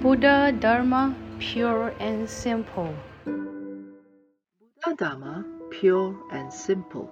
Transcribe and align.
Buddha 0.00 0.52
Dharma 0.52 1.12
pure 1.40 1.92
and 1.98 2.30
simple. 2.30 2.94
Buddha 3.24 4.96
Dharma 4.96 5.44
pure 5.70 6.14
and 6.30 6.52
simple. 6.52 7.10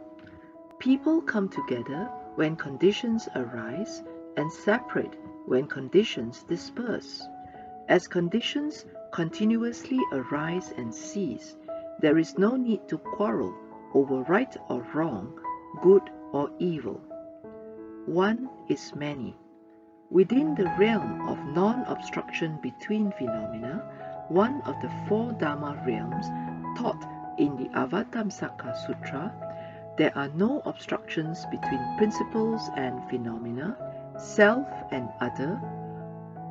People 0.79 1.21
come 1.21 1.49
together 1.49 2.09
when 2.37 2.54
conditions 2.54 3.29
arise 3.35 4.04
and 4.37 4.53
separate 4.53 5.17
when 5.46 5.67
conditions 5.67 6.45
disperse. 6.45 7.27
As 7.88 8.07
conditions 8.07 8.84
continuously 9.12 9.98
arise 10.12 10.73
and 10.77 10.95
cease, 10.95 11.57
there 12.00 12.18
is 12.18 12.39
no 12.39 12.55
need 12.55 12.87
to 12.87 12.98
quarrel 12.98 13.53
over 13.95 14.23
right 14.29 14.57
or 14.68 14.87
wrong, 14.95 15.37
good 15.82 16.09
or 16.30 16.53
evil. 16.61 17.00
One 18.07 18.48
is 18.68 18.95
many. 18.95 19.34
Within 20.11 20.54
the 20.54 20.73
realm 20.79 21.29
of 21.29 21.45
non-obstruction 21.46 22.59
between 22.62 23.11
phenomena, 23.12 23.82
one 24.29 24.62
of 24.62 24.80
the 24.80 24.91
four 25.09 25.32
Dharma 25.32 25.82
realms 25.84 26.27
taught 26.79 27.05
in 27.38 27.56
the 27.56 27.69
Avatamsaka 27.70 28.77
Sutra, 28.87 29.32
there 29.98 30.16
are 30.16 30.29
no 30.29 30.62
obstructions 30.65 31.45
between 31.46 31.96
principles 31.98 32.70
and 32.77 33.02
phenomena, 33.10 33.77
self 34.16 34.69
and 34.92 35.09
other, 35.20 35.60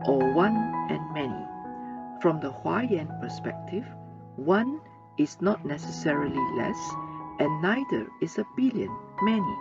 or 0.06 0.34
one 0.34 0.58
and 0.90 1.14
many. 1.14 1.48
From 2.22 2.42
the 2.42 2.52
Huayan 2.52 3.22
perspective, 3.22 3.86
one 4.36 4.82
is 5.18 5.42
not 5.42 5.64
necessarily 5.64 6.44
less, 6.58 6.96
and 7.40 7.62
neither 7.62 8.06
is 8.22 8.38
a 8.38 8.46
billion, 8.58 8.94
many. 9.22 9.56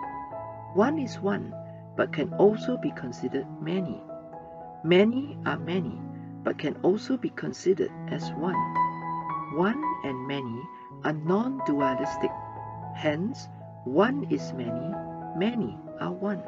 One 0.75 0.99
is 0.99 1.21
one, 1.21 1.55
but 1.97 2.13
can 2.13 2.33
also 2.35 2.77
be 2.77 2.91
considered 2.93 3.47
many. 3.61 4.03
Many 4.85 5.39
are 5.47 5.59
many, 5.59 6.01
but 6.43 6.59
can 6.59 6.77
also 6.83 7.17
be 7.17 7.31
considered 7.31 7.93
as 8.11 8.31
one. 8.33 8.59
One 9.55 9.83
and 10.05 10.27
many 10.27 10.63
are 11.05 11.13
non-dualistic. 11.13 12.31
Hence, 12.95 13.49
one 13.85 14.27
is 14.31 14.53
many, 14.53 14.95
many 15.37 15.79
are 16.01 16.13
one. 16.13 16.43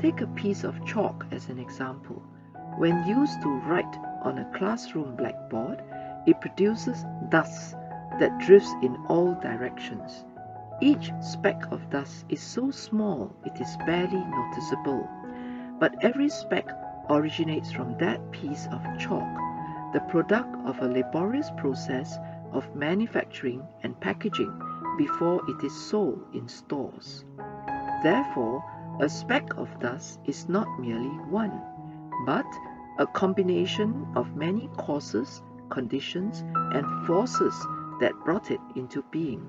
Take 0.00 0.20
a 0.20 0.26
piece 0.28 0.64
of 0.64 0.84
chalk 0.84 1.26
as 1.30 1.48
an 1.48 1.58
example. 1.58 2.22
When 2.78 3.06
used 3.06 3.40
to 3.42 3.48
write 3.48 3.96
on 4.22 4.38
a 4.38 4.58
classroom 4.58 5.16
blackboard, 5.16 5.82
it 6.26 6.40
produces 6.40 7.04
dust 7.28 7.76
that 8.18 8.38
drifts 8.38 8.72
in 8.82 8.96
all 9.08 9.34
directions. 9.40 10.24
Each 10.80 11.12
speck 11.20 11.70
of 11.70 11.88
dust 11.90 12.26
is 12.28 12.40
so 12.40 12.70
small 12.70 13.34
it 13.44 13.60
is 13.60 13.76
barely 13.86 14.24
noticeable. 14.24 15.08
But 15.78 15.94
every 16.02 16.28
speck 16.28 16.68
originates 17.08 17.70
from 17.70 17.96
that 17.98 18.32
piece 18.32 18.66
of 18.72 18.82
chalk, 18.98 19.22
the 19.92 20.00
product 20.08 20.54
of 20.66 20.80
a 20.80 20.88
laborious 20.88 21.50
process 21.56 22.18
of 22.52 22.74
manufacturing 22.74 23.62
and 23.82 23.98
packaging 24.00 24.52
before 24.98 25.42
it 25.48 25.64
is 25.64 25.74
sold 25.74 26.24
in 26.34 26.48
stores. 26.48 27.24
Therefore, 28.02 28.64
a 29.00 29.08
speck 29.08 29.54
of 29.56 29.78
dust 29.80 30.20
is 30.24 30.48
not 30.48 30.66
merely 30.80 31.14
one, 31.30 31.60
but 32.26 32.46
a 32.98 33.06
combination 33.06 34.06
of 34.16 34.36
many 34.36 34.68
causes, 34.76 35.42
conditions, 35.68 36.44
and 36.72 37.06
forces 37.06 37.54
that 38.00 38.12
brought 38.24 38.50
it 38.50 38.60
into 38.76 39.02
being. 39.10 39.48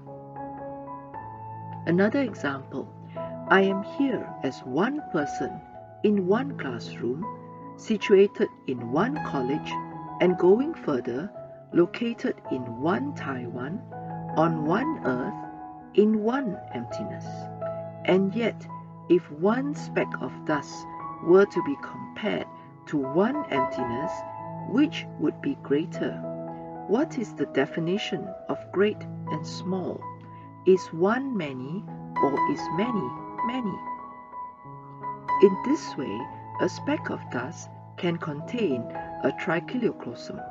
Another 1.87 2.21
example, 2.21 2.87
I 3.49 3.61
am 3.61 3.83
here 3.83 4.27
as 4.41 4.59
one 4.61 5.03
person 5.11 5.61
in 6.03 6.25
one 6.25 6.57
classroom, 6.57 7.23
situated 7.77 8.49
in 8.65 8.91
one 8.91 9.23
college, 9.25 9.71
and 10.19 10.35
going 10.37 10.73
further, 10.73 11.29
located 11.73 12.41
in 12.51 12.81
one 12.81 13.13
Taiwan, 13.13 13.81
on 14.35 14.65
one 14.65 15.05
earth, 15.05 15.35
in 15.93 16.23
one 16.23 16.57
emptiness. 16.73 17.25
And 18.05 18.33
yet, 18.33 18.65
if 19.09 19.31
one 19.31 19.75
speck 19.75 20.11
of 20.21 20.31
dust 20.45 20.87
were 21.23 21.45
to 21.45 21.63
be 21.65 21.75
compared 21.83 22.47
to 22.87 22.97
one 22.97 23.45
emptiness, 23.51 24.11
which 24.69 25.05
would 25.19 25.39
be 25.41 25.55
greater? 25.61 26.13
What 26.87 27.19
is 27.19 27.33
the 27.33 27.45
definition 27.45 28.27
of 28.49 28.71
great 28.71 29.03
and 29.31 29.45
small? 29.45 30.01
Is 30.65 30.87
one 30.87 31.37
many 31.37 31.85
or 32.23 32.51
is 32.51 32.61
many 32.73 33.07
many? 33.45 33.79
In 35.43 35.55
this 35.63 35.95
way, 35.95 36.19
a 36.59 36.67
speck 36.67 37.11
of 37.11 37.21
dust 37.29 37.69
can 37.97 38.17
contain 38.17 38.81
a 39.23 39.31
trichiliocosm, 39.39 40.43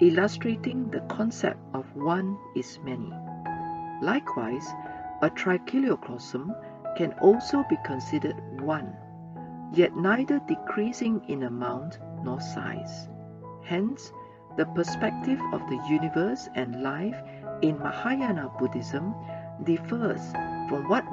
illustrating 0.00 0.88
the 0.88 1.02
concept 1.02 1.60
of 1.74 1.84
one 1.94 2.38
is 2.56 2.78
many. 2.82 3.12
Likewise, 4.00 4.66
a 5.20 5.28
trichiliocosm 5.28 6.48
can 6.96 7.12
also 7.20 7.62
be 7.68 7.76
considered 7.84 8.40
one, 8.62 8.96
yet 9.74 9.94
neither 9.94 10.40
decreasing 10.48 11.20
in 11.28 11.42
amount 11.42 11.98
nor 12.24 12.40
size. 12.40 13.06
Hence, 13.62 14.14
the 14.56 14.64
perspective 14.64 15.40
of 15.52 15.60
the 15.68 15.80
universe 15.90 16.48
and 16.54 16.82
life 16.82 17.16
in 17.60 17.78
Mahayana 17.78 18.50
Buddhism 18.58 19.14
differs 19.64 20.20
from 20.68 20.88
what 20.88 21.04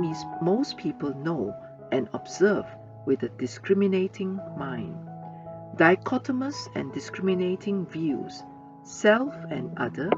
most 0.42 0.78
people 0.78 1.14
know 1.16 1.56
and 1.92 2.10
observe 2.14 2.66
with 3.06 3.24
a 3.24 3.30
discriminating 3.30 4.40
mind. 4.58 4.96
Dichotomous 5.76 6.70
and 6.76 6.94
discriminating 6.94 7.86
views, 7.86 8.44
self 8.84 9.34
and 9.50 9.78
other, 9.78 10.10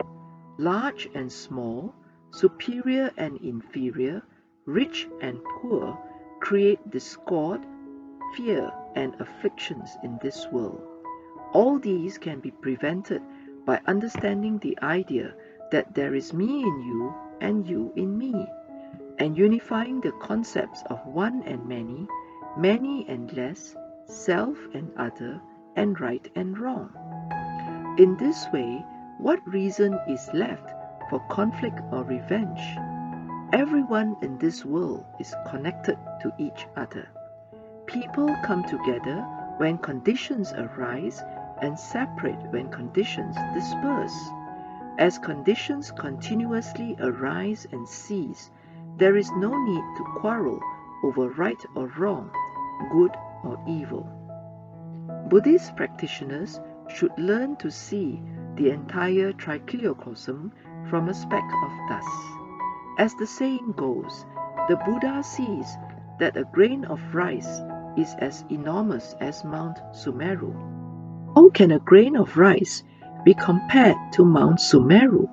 large 0.58 1.08
and 1.14 1.32
small, 1.32 1.94
superior 2.32 3.12
and 3.18 3.38
inferior, 3.42 4.22
rich 4.66 5.08
and 5.22 5.40
poor, 5.62 5.98
create 6.40 6.90
discord, 6.90 7.62
fear, 8.36 8.72
and 8.96 9.14
afflictions 9.20 9.98
in 10.04 10.20
this 10.22 10.48
world. 10.52 10.82
All 11.54 11.80
these 11.80 12.18
can 12.18 12.40
be 12.40 12.52
prevented 12.52 13.22
by 13.66 13.82
understanding 13.88 14.58
the 14.60 14.78
idea 14.82 15.34
that 15.72 15.94
there 15.96 16.14
is 16.14 16.34
me 16.34 16.64
in 16.64 16.84
you 16.84 17.14
and 17.42 17.68
you 17.68 17.92
in 17.96 18.18
me, 18.18 18.48
and 19.18 19.38
unifying 19.38 20.02
the 20.02 20.12
concepts 20.22 20.84
of 20.88 21.06
one 21.06 21.42
and 21.44 21.66
many, 21.66 22.08
many 22.58 23.06
and 23.08 23.32
less, 23.34 23.76
self 24.06 24.58
and 24.74 24.92
other, 24.98 25.42
and 25.76 26.00
right 26.00 26.30
and 26.36 26.58
wrong. 26.58 26.90
In 27.98 28.18
this 28.18 28.46
way, 28.54 28.86
what 29.18 29.46
reason 29.48 29.98
is 30.08 30.30
left 30.34 30.70
for 31.10 31.20
conflict 31.30 31.80
or 31.92 32.04
revenge? 32.04 32.62
Everyone 33.54 34.16
in 34.22 34.38
this 34.38 34.64
world 34.64 35.06
is 35.20 35.36
connected 35.50 35.98
to 36.22 36.34
each 36.38 36.68
other. 36.76 37.08
People 37.86 38.34
come 38.44 38.64
together 38.64 39.26
when 39.58 39.78
conditions 39.78 40.54
arise 40.54 41.22
and 41.62 41.78
separate 41.78 42.42
when 42.52 42.70
conditions 42.70 43.36
disperse. 43.54 44.18
As 44.98 45.18
conditions 45.18 45.92
continuously 45.92 46.96
arise 47.00 47.66
and 47.72 47.88
cease, 47.88 48.52
there 48.98 49.16
is 49.16 49.32
no 49.32 49.50
need 49.64 49.84
to 49.98 50.04
quarrel 50.20 50.60
over 51.04 51.30
right 51.30 51.64
or 51.76 51.88
wrong, 51.98 52.30
good 52.92 53.12
or 53.44 53.58
evil. 53.68 54.10
Buddhist 55.30 55.76
practitioners 55.76 56.60
should 56.90 57.18
learn 57.18 57.56
to 57.58 57.72
see 57.72 58.22
the 58.56 58.70
entire 58.70 59.32
trichiliocosm 59.34 60.52
from 60.90 61.08
a 61.08 61.14
speck 61.14 61.50
of 61.64 61.90
dust. 61.90 62.08
As 62.98 63.16
the 63.16 63.28
saying 63.28 63.74
goes, 63.78 64.26
the 64.68 64.76
Buddha 64.86 65.24
sees 65.24 65.78
that 66.20 66.38
a 66.38 66.44
grain 66.44 66.86
of 66.86 67.00
rice 67.16 67.62
is 67.98 68.14
as 68.20 68.46
enormous 68.50 69.16
as 69.20 69.44
Mount 69.44 69.80
Sumeru. 69.94 70.54
How 71.36 71.50
can 71.50 71.72
a 71.72 71.80
grain 71.80 72.16
of 72.16 72.38
rice 72.38 72.84
be 73.24 73.34
compared 73.34 73.98
to 74.14 74.26
Mount 74.26 74.60
Sumeru. 74.60 75.30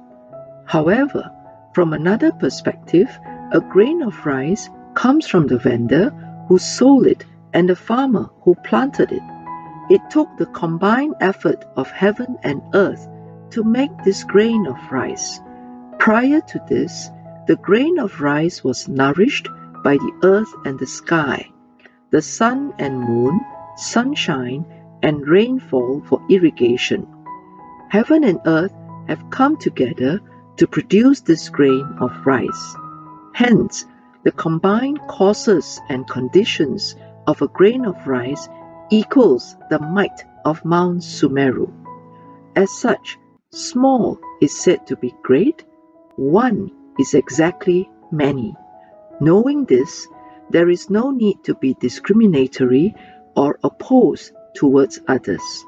However, 0.66 1.30
from 1.72 1.92
another 1.92 2.32
perspective, 2.32 3.08
a 3.52 3.60
grain 3.60 4.02
of 4.02 4.26
rice 4.26 4.68
comes 4.94 5.26
from 5.26 5.46
the 5.46 5.58
vendor 5.58 6.10
who 6.48 6.58
sold 6.58 7.06
it 7.06 7.24
and 7.52 7.68
the 7.68 7.76
farmer 7.76 8.30
who 8.42 8.54
planted 8.54 9.12
it. 9.12 9.22
It 9.90 10.10
took 10.10 10.36
the 10.36 10.46
combined 10.46 11.14
effort 11.20 11.64
of 11.76 11.90
heaven 11.90 12.36
and 12.42 12.62
earth 12.74 13.08
to 13.50 13.64
make 13.64 13.90
this 14.04 14.24
grain 14.24 14.66
of 14.66 14.76
rice. 14.90 15.40
Prior 15.98 16.40
to 16.40 16.60
this, 16.68 17.10
the 17.46 17.56
grain 17.56 17.98
of 17.98 18.20
rice 18.20 18.62
was 18.62 18.88
nourished 18.88 19.48
by 19.82 19.94
the 19.96 20.12
earth 20.22 20.52
and 20.66 20.78
the 20.78 20.86
sky, 20.86 21.50
the 22.10 22.20
sun 22.20 22.74
and 22.78 23.00
moon, 23.00 23.40
sunshine, 23.76 24.66
and 25.02 25.26
rainfall 25.26 26.02
for 26.06 26.20
irrigation 26.28 27.06
heaven 27.88 28.24
and 28.24 28.40
earth 28.46 28.72
have 29.06 29.30
come 29.30 29.56
together 29.56 30.20
to 30.56 30.66
produce 30.66 31.20
this 31.20 31.48
grain 31.48 31.96
of 32.00 32.26
rice. 32.26 32.76
Hence, 33.32 33.86
the 34.24 34.32
combined 34.32 35.00
causes 35.08 35.80
and 35.88 36.08
conditions 36.08 36.96
of 37.26 37.40
a 37.40 37.48
grain 37.48 37.86
of 37.86 38.06
rice 38.06 38.48
equals 38.90 39.56
the 39.70 39.78
might 39.78 40.24
of 40.44 40.64
Mount 40.64 41.02
Sumeru. 41.02 41.72
As 42.56 42.70
such, 42.70 43.18
small 43.50 44.18
is 44.40 44.52
said 44.52 44.86
to 44.88 44.96
be 44.96 45.14
great, 45.22 45.64
one 46.16 46.70
is 46.98 47.14
exactly 47.14 47.88
many. 48.10 48.54
Knowing 49.20 49.64
this, 49.64 50.08
there 50.50 50.68
is 50.68 50.90
no 50.90 51.10
need 51.10 51.44
to 51.44 51.54
be 51.54 51.74
discriminatory 51.74 52.94
or 53.36 53.58
opposed 53.62 54.32
towards 54.54 55.00
others. 55.06 55.64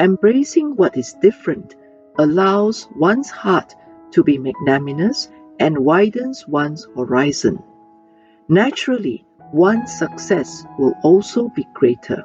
Embracing 0.00 0.76
what 0.76 0.96
is 0.96 1.14
different 1.14 1.74
allows 2.18 2.88
one's 2.94 3.30
heart 3.30 3.74
to 4.12 4.22
be 4.22 4.38
magnanimous 4.38 5.28
and 5.58 5.76
widens 5.76 6.46
one's 6.46 6.86
horizon. 6.94 7.60
Naturally, 8.48 9.26
one's 9.52 9.92
success 9.92 10.64
will 10.78 10.94
also 11.02 11.48
be 11.48 11.66
greater. 11.74 12.24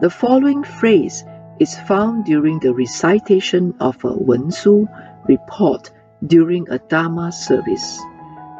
The 0.00 0.08
following 0.08 0.64
phrase 0.64 1.24
is 1.60 1.78
found 1.78 2.24
during 2.24 2.58
the 2.58 2.72
recitation 2.72 3.74
of 3.78 3.96
a 4.04 4.14
Wensu 4.14 4.88
report 5.28 5.90
during 6.26 6.70
a 6.70 6.78
Dharma 6.78 7.32
service. 7.32 8.00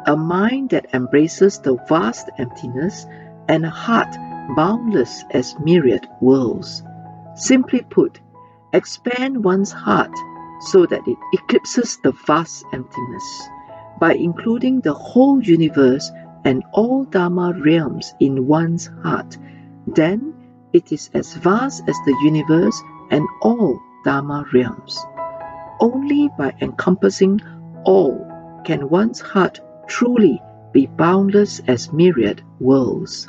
A 0.05 0.15
mind 0.15 0.69
that 0.69 0.93
embraces 0.93 1.57
the 1.59 1.77
vast 1.89 2.29
emptiness 2.37 3.07
and 3.47 3.65
a 3.65 3.71
heart 3.71 4.15
boundless 4.55 5.23
as 5.31 5.57
myriad 5.59 6.07
worlds. 6.21 6.83
Simply 7.35 7.81
put, 7.89 8.19
expand 8.73 9.43
one's 9.43 9.71
heart 9.71 10.13
so 10.61 10.85
that 10.85 11.07
it 11.07 11.17
eclipses 11.33 11.97
the 12.03 12.11
vast 12.25 12.65
emptiness 12.73 13.49
by 13.99 14.13
including 14.13 14.81
the 14.81 14.93
whole 14.93 15.41
universe 15.41 16.11
and 16.45 16.63
all 16.73 17.05
Dharma 17.05 17.53
realms 17.53 18.13
in 18.19 18.47
one's 18.47 18.89
heart. 19.01 19.37
Then 19.87 20.33
it 20.73 20.91
is 20.91 21.09
as 21.13 21.33
vast 21.33 21.83
as 21.87 21.95
the 22.05 22.17
universe 22.23 22.81
and 23.09 23.25
all 23.41 23.79
Dharma 24.03 24.45
realms. 24.53 24.99
Only 25.79 26.29
by 26.37 26.53
encompassing 26.61 27.41
all 27.83 28.61
can 28.65 28.89
one's 28.89 29.21
heart 29.21 29.59
truly 29.87 30.41
be 30.71 30.87
boundless 30.87 31.61
as 31.67 31.93
myriad 31.93 32.41
worlds. 32.59 33.27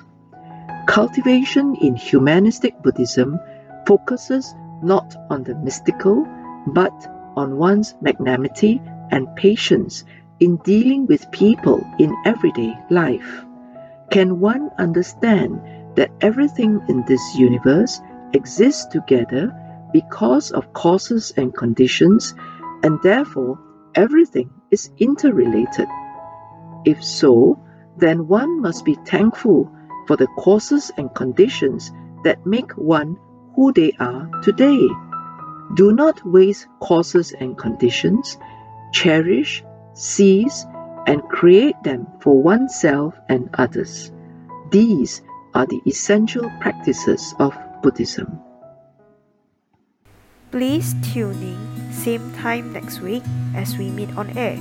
Cultivation 0.86 1.76
in 1.76 1.96
humanistic 1.96 2.80
Buddhism 2.82 3.38
focuses 3.86 4.54
not 4.82 5.14
on 5.30 5.42
the 5.44 5.54
mystical, 5.54 6.26
but 6.66 6.92
on 7.36 7.56
one's 7.56 7.94
magnanimity 8.00 8.80
and 9.10 9.34
patience 9.36 10.04
in 10.40 10.56
dealing 10.58 11.06
with 11.06 11.30
people 11.30 11.84
in 11.98 12.14
everyday 12.24 12.74
life. 12.90 13.44
Can 14.10 14.40
one 14.40 14.70
understand 14.78 15.60
that 15.96 16.10
everything 16.20 16.80
in 16.88 17.04
this 17.06 17.34
universe 17.36 18.00
exists 18.32 18.86
together 18.86 19.52
because 19.92 20.50
of 20.50 20.72
causes 20.72 21.32
and 21.36 21.54
conditions, 21.54 22.34
and 22.82 22.98
therefore 23.02 23.58
everything 23.94 24.50
is 24.70 24.90
interrelated? 24.98 25.88
If 26.84 27.02
so, 27.02 27.60
then 27.96 28.26
one 28.26 28.60
must 28.60 28.84
be 28.84 28.96
thankful 29.06 29.70
for 30.06 30.16
the 30.16 30.26
causes 30.38 30.90
and 30.96 31.14
conditions 31.14 31.92
that 32.24 32.44
make 32.44 32.72
one 32.72 33.16
who 33.54 33.72
they 33.72 33.92
are 33.98 34.28
today. 34.42 34.88
Do 35.74 35.92
not 35.92 36.24
waste 36.26 36.66
causes 36.80 37.32
and 37.32 37.56
conditions. 37.56 38.36
Cherish, 38.92 39.64
seize, 39.94 40.66
and 41.06 41.22
create 41.28 41.80
them 41.82 42.06
for 42.20 42.40
oneself 42.40 43.14
and 43.28 43.50
others. 43.54 44.12
These 44.70 45.22
are 45.54 45.66
the 45.66 45.80
essential 45.86 46.50
practices 46.60 47.34
of 47.38 47.56
Buddhism. 47.82 48.40
Please 50.50 50.94
tune 51.12 51.42
in 51.42 51.92
same 51.92 52.32
time 52.34 52.72
next 52.72 53.00
week 53.00 53.22
as 53.54 53.76
we 53.76 53.90
meet 53.90 54.10
on 54.16 54.36
air. 54.38 54.58